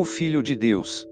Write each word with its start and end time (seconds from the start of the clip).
o 0.00 0.04
Filho 0.06 0.42
de 0.42 0.56
Deus. 0.56 1.06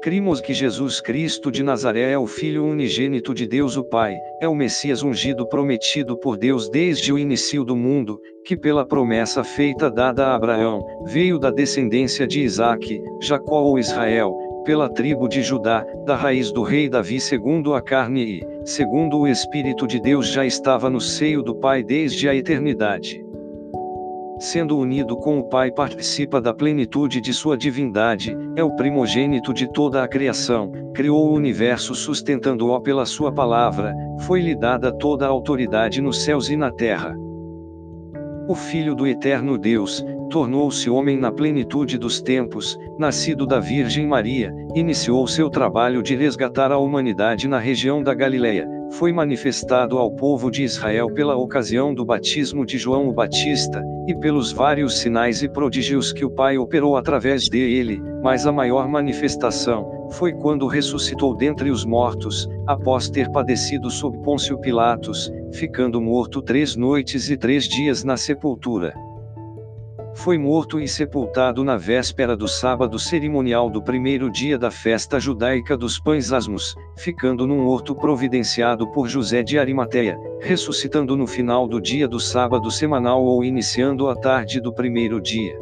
Crimos 0.00 0.40
que 0.40 0.54
Jesus 0.54 1.00
Cristo 1.00 1.50
de 1.50 1.60
Nazaré 1.60 2.12
é 2.12 2.16
o 2.16 2.24
Filho 2.24 2.64
unigênito 2.64 3.34
de 3.34 3.48
Deus 3.48 3.76
o 3.76 3.82
Pai, 3.82 4.16
é 4.40 4.46
o 4.46 4.54
Messias 4.54 5.02
ungido 5.02 5.44
prometido 5.48 6.16
por 6.16 6.36
Deus 6.36 6.70
desde 6.70 7.12
o 7.12 7.18
início 7.18 7.64
do 7.64 7.74
mundo, 7.74 8.20
que 8.46 8.56
pela 8.56 8.86
promessa 8.86 9.42
feita 9.42 9.90
dada 9.90 10.28
a 10.28 10.36
Abraão, 10.36 10.86
veio 11.06 11.36
da 11.36 11.50
descendência 11.50 12.28
de 12.28 12.42
Isaque, 12.42 13.02
Jacó 13.20 13.60
ou 13.60 13.76
Israel, 13.76 14.32
pela 14.64 14.88
tribo 14.88 15.26
de 15.26 15.42
Judá, 15.42 15.84
da 16.06 16.14
raiz 16.14 16.52
do 16.52 16.62
rei 16.62 16.88
Davi 16.88 17.18
segundo 17.18 17.74
a 17.74 17.82
carne 17.82 18.38
e, 18.38 18.68
segundo 18.68 19.18
o 19.18 19.26
Espírito 19.26 19.84
de 19.84 20.00
Deus 20.00 20.28
já 20.28 20.46
estava 20.46 20.88
no 20.88 21.00
seio 21.00 21.42
do 21.42 21.56
Pai 21.56 21.82
desde 21.82 22.28
a 22.28 22.36
eternidade 22.36 23.20
sendo 24.40 24.78
unido 24.78 25.18
com 25.18 25.38
o 25.38 25.44
Pai, 25.44 25.70
participa 25.70 26.40
da 26.40 26.54
plenitude 26.54 27.20
de 27.20 27.32
sua 27.34 27.58
divindade, 27.58 28.34
é 28.56 28.64
o 28.64 28.74
primogênito 28.74 29.52
de 29.52 29.70
toda 29.70 30.02
a 30.02 30.08
criação, 30.08 30.72
criou 30.94 31.28
o 31.28 31.34
universo 31.34 31.94
sustentando-o 31.94 32.80
pela 32.80 33.04
sua 33.04 33.30
palavra, 33.30 33.94
foi-lhe 34.20 34.56
dada 34.56 34.90
toda 34.90 35.26
a 35.26 35.28
autoridade 35.28 36.00
nos 36.00 36.24
céus 36.24 36.48
e 36.48 36.56
na 36.56 36.72
terra. 36.72 37.14
O 38.48 38.54
Filho 38.54 38.94
do 38.94 39.06
Eterno 39.06 39.58
Deus, 39.58 40.02
tornou-se 40.30 40.88
homem 40.88 41.18
na 41.18 41.32
plenitude 41.32 41.98
dos 41.98 42.22
tempos, 42.22 42.78
nascido 42.96 43.44
da 43.44 43.58
Virgem 43.58 44.06
Maria, 44.06 44.54
iniciou 44.74 45.26
seu 45.26 45.50
trabalho 45.50 46.02
de 46.02 46.14
resgatar 46.14 46.70
a 46.70 46.78
humanidade 46.78 47.48
na 47.48 47.58
região 47.58 48.02
da 48.02 48.14
Galileia, 48.14 48.66
foi 48.92 49.12
manifestado 49.12 49.98
ao 49.98 50.10
povo 50.10 50.50
de 50.50 50.62
Israel 50.62 51.08
pela 51.12 51.36
ocasião 51.36 51.92
do 51.92 52.04
batismo 52.04 52.64
de 52.64 52.78
João 52.78 53.08
o 53.08 53.12
Batista, 53.12 53.82
e 54.06 54.14
pelos 54.14 54.52
vários 54.52 54.98
sinais 54.98 55.42
e 55.42 55.48
prodígios 55.48 56.12
que 56.12 56.24
o 56.24 56.30
Pai 56.30 56.56
operou 56.56 56.96
através 56.96 57.48
dele, 57.48 58.00
mas 58.22 58.46
a 58.46 58.52
maior 58.52 58.88
manifestação 58.88 60.08
foi 60.12 60.32
quando 60.32 60.66
ressuscitou 60.66 61.36
dentre 61.36 61.70
os 61.70 61.84
mortos, 61.84 62.48
após 62.66 63.08
ter 63.08 63.30
padecido 63.30 63.90
sob 63.90 64.18
Pôncio 64.18 64.58
Pilatos, 64.58 65.30
ficando 65.52 66.00
morto 66.00 66.40
três 66.40 66.74
noites 66.74 67.30
e 67.30 67.36
três 67.36 67.68
dias 67.68 68.02
na 68.02 68.16
sepultura. 68.16 68.92
Foi 70.14 70.36
morto 70.36 70.80
e 70.80 70.88
sepultado 70.88 71.62
na 71.62 71.76
véspera 71.76 72.36
do 72.36 72.48
sábado 72.48 72.98
cerimonial 72.98 73.70
do 73.70 73.80
primeiro 73.80 74.30
dia 74.30 74.58
da 74.58 74.70
festa 74.70 75.20
judaica 75.20 75.76
dos 75.76 75.98
pães 75.98 76.32
asmos, 76.32 76.74
ficando 76.96 77.46
num 77.46 77.66
horto 77.66 77.94
providenciado 77.94 78.90
por 78.90 79.08
José 79.08 79.42
de 79.42 79.58
Arimateia, 79.58 80.18
ressuscitando 80.40 81.16
no 81.16 81.26
final 81.26 81.66
do 81.66 81.80
dia 81.80 82.08
do 82.08 82.18
sábado 82.18 82.70
semanal 82.70 83.22
ou 83.22 83.44
iniciando 83.44 84.08
a 84.08 84.16
tarde 84.16 84.60
do 84.60 84.72
primeiro 84.72 85.20
dia. 85.20 85.56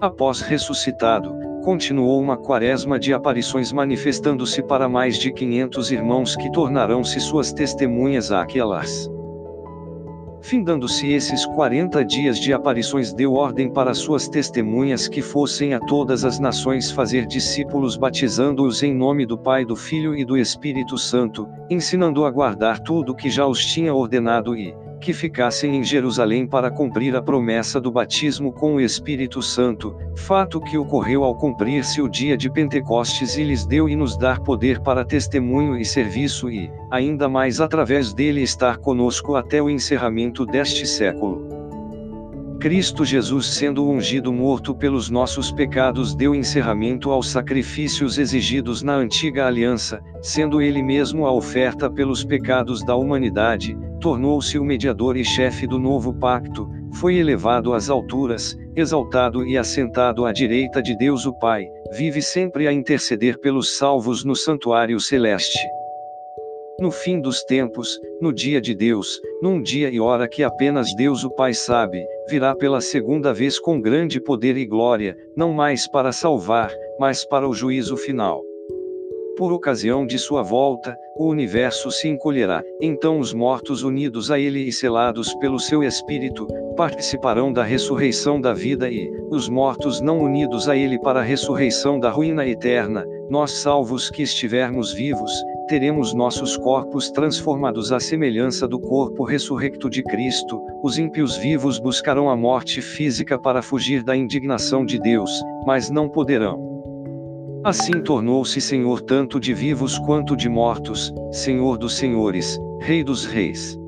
Após 0.00 0.40
ressuscitado, 0.40 1.34
continuou 1.62 2.20
uma 2.20 2.36
quaresma 2.36 2.98
de 2.98 3.12
aparições 3.12 3.70
manifestando-se 3.70 4.62
para 4.62 4.88
mais 4.88 5.18
de 5.18 5.30
500 5.30 5.92
irmãos 5.92 6.34
que 6.34 6.50
tornarão-se 6.50 7.20
suas 7.20 7.52
testemunhas 7.52 8.32
àquelas. 8.32 9.10
Findando-se 10.48 11.12
esses 11.12 11.44
quarenta 11.44 12.02
dias 12.02 12.40
de 12.40 12.54
aparições, 12.54 13.12
deu 13.12 13.34
ordem 13.34 13.70
para 13.70 13.92
suas 13.92 14.30
testemunhas 14.30 15.06
que 15.06 15.20
fossem 15.20 15.74
a 15.74 15.78
todas 15.78 16.24
as 16.24 16.40
nações 16.40 16.90
fazer 16.90 17.26
discípulos, 17.26 17.98
batizando-os 17.98 18.82
em 18.82 18.94
nome 18.94 19.26
do 19.26 19.36
Pai, 19.36 19.66
do 19.66 19.76
Filho 19.76 20.16
e 20.16 20.24
do 20.24 20.38
Espírito 20.38 20.96
Santo, 20.96 21.46
ensinando 21.68 22.24
a 22.24 22.30
guardar 22.30 22.80
tudo 22.80 23.14
que 23.14 23.28
já 23.28 23.46
os 23.46 23.62
tinha 23.62 23.92
ordenado 23.92 24.56
e, 24.56 24.74
que 25.00 25.12
ficassem 25.12 25.76
em 25.76 25.84
Jerusalém 25.84 26.46
para 26.46 26.70
cumprir 26.70 27.14
a 27.16 27.22
promessa 27.22 27.80
do 27.80 27.90
batismo 27.90 28.52
com 28.52 28.74
o 28.74 28.80
Espírito 28.80 29.40
Santo, 29.40 29.96
fato 30.16 30.60
que 30.60 30.76
ocorreu 30.76 31.24
ao 31.24 31.34
cumprir-se 31.34 32.02
o 32.02 32.08
dia 32.08 32.36
de 32.36 32.50
Pentecostes 32.50 33.36
e 33.36 33.44
lhes 33.44 33.64
deu 33.64 33.88
e 33.88 33.96
nos 33.96 34.16
dar 34.16 34.40
poder 34.40 34.80
para 34.80 35.04
testemunho 35.04 35.76
e 35.76 35.84
serviço 35.84 36.50
e, 36.50 36.70
ainda 36.90 37.28
mais 37.28 37.60
através 37.60 38.12
dele 38.12 38.42
estar 38.42 38.78
conosco 38.78 39.36
até 39.36 39.62
o 39.62 39.70
encerramento 39.70 40.44
deste 40.44 40.86
século. 40.86 41.47
Cristo 42.60 43.04
Jesus 43.04 43.54
sendo 43.54 43.88
ungido 43.88 44.32
morto 44.32 44.74
pelos 44.74 45.08
nossos 45.08 45.52
pecados 45.52 46.12
deu 46.12 46.34
encerramento 46.34 47.12
aos 47.12 47.30
sacrifícios 47.30 48.18
exigidos 48.18 48.82
na 48.82 48.96
antiga 48.96 49.46
aliança, 49.46 50.00
sendo 50.20 50.60
ele 50.60 50.82
mesmo 50.82 51.24
a 51.24 51.32
oferta 51.32 51.88
pelos 51.88 52.24
pecados 52.24 52.84
da 52.84 52.96
humanidade, 52.96 53.78
tornou-se 54.00 54.58
o 54.58 54.64
mediador 54.64 55.16
e 55.16 55.24
chefe 55.24 55.68
do 55.68 55.78
novo 55.78 56.12
pacto, 56.12 56.68
foi 56.94 57.16
elevado 57.18 57.72
às 57.72 57.88
alturas, 57.88 58.58
exaltado 58.74 59.46
e 59.46 59.56
assentado 59.56 60.26
à 60.26 60.32
direita 60.32 60.82
de 60.82 60.96
Deus 60.96 61.26
o 61.26 61.32
Pai, 61.38 61.64
vive 61.96 62.20
sempre 62.20 62.66
a 62.66 62.72
interceder 62.72 63.38
pelos 63.38 63.78
salvos 63.78 64.24
no 64.24 64.34
santuário 64.34 64.98
celeste. 64.98 65.60
No 66.80 66.90
fim 66.90 67.20
dos 67.20 67.44
tempos, 67.44 68.00
no 68.20 68.32
dia 68.32 68.60
de 68.60 68.74
Deus, 68.74 69.20
num 69.40 69.62
dia 69.62 69.90
e 69.90 70.00
hora 70.00 70.28
que 70.28 70.42
apenas 70.42 70.92
Deus 70.96 71.22
o 71.22 71.30
Pai 71.30 71.54
sabe, 71.54 72.04
virá 72.28 72.54
pela 72.54 72.80
segunda 72.80 73.32
vez 73.32 73.58
com 73.58 73.80
grande 73.80 74.20
poder 74.20 74.56
e 74.56 74.66
glória, 74.66 75.16
não 75.36 75.52
mais 75.52 75.88
para 75.88 76.12
salvar, 76.12 76.70
mas 77.00 77.24
para 77.24 77.48
o 77.48 77.54
juízo 77.54 77.96
final. 77.96 78.42
Por 79.38 79.52
ocasião 79.52 80.04
de 80.04 80.18
sua 80.18 80.42
volta, 80.42 80.96
o 81.16 81.28
universo 81.28 81.90
se 81.90 82.08
encolherá, 82.08 82.62
então 82.82 83.20
os 83.20 83.32
mortos 83.32 83.84
unidos 83.84 84.30
a 84.30 84.38
ele 84.38 84.60
e 84.60 84.72
selados 84.72 85.32
pelo 85.36 85.58
seu 85.58 85.82
espírito, 85.82 86.46
participarão 86.76 87.52
da 87.52 87.62
ressurreição 87.62 88.40
da 88.40 88.52
vida 88.52 88.90
e, 88.90 89.08
os 89.30 89.48
mortos 89.48 90.00
não 90.00 90.20
unidos 90.20 90.68
a 90.68 90.76
ele 90.76 90.98
para 90.98 91.20
a 91.20 91.22
ressurreição 91.22 92.00
da 92.00 92.10
ruína 92.10 92.46
eterna, 92.46 93.06
nós 93.30 93.52
salvos 93.62 94.10
que 94.10 94.22
estivermos 94.22 94.92
vivos, 94.92 95.32
teremos 95.68 96.14
nossos 96.14 96.56
corpos 96.56 97.10
transformados 97.10 97.92
à 97.92 98.00
semelhança 98.00 98.66
do 98.66 98.80
corpo 98.80 99.22
ressurrecto 99.22 99.88
de 99.88 100.02
Cristo, 100.02 100.60
os 100.82 100.98
ímpios 100.98 101.36
vivos 101.36 101.78
buscarão 101.78 102.30
a 102.30 102.36
morte 102.36 102.80
física 102.80 103.38
para 103.38 103.62
fugir 103.62 104.02
da 104.02 104.16
indignação 104.16 104.84
de 104.84 104.98
Deus, 104.98 105.30
mas 105.66 105.90
não 105.90 106.08
poderão. 106.08 106.66
Assim 107.62 108.00
tornou-se 108.02 108.60
Senhor 108.60 109.02
tanto 109.02 109.38
de 109.38 109.52
vivos 109.52 109.98
quanto 109.98 110.34
de 110.34 110.48
mortos, 110.48 111.12
Senhor 111.30 111.76
dos 111.76 111.96
senhores, 111.96 112.58
Rei 112.80 113.04
dos 113.04 113.26
reis. 113.26 113.78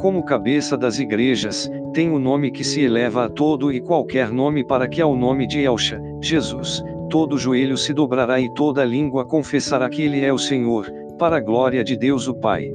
Como 0.00 0.24
cabeça 0.24 0.76
das 0.76 0.98
igrejas, 0.98 1.70
tem 1.92 2.10
o 2.10 2.18
nome 2.18 2.50
que 2.50 2.62
se 2.62 2.80
eleva 2.82 3.24
a 3.24 3.28
todo 3.28 3.72
e 3.72 3.80
qualquer 3.80 4.30
nome 4.30 4.64
para 4.64 4.86
que 4.86 5.00
ao 5.00 5.16
nome 5.16 5.46
de 5.46 5.60
Elcha, 5.60 6.00
Jesus, 6.20 6.82
todo 7.12 7.36
joelho 7.36 7.76
se 7.76 7.92
dobrará 7.92 8.40
e 8.40 8.48
toda 8.48 8.82
língua 8.86 9.26
confessará 9.26 9.86
que 9.90 10.00
Ele 10.00 10.24
é 10.24 10.32
o 10.32 10.38
Senhor, 10.38 10.90
para 11.18 11.36
a 11.36 11.40
glória 11.40 11.84
de 11.84 11.94
Deus 11.94 12.26
o 12.26 12.34
Pai. 12.34 12.72